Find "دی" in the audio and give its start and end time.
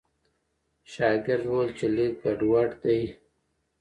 2.83-3.01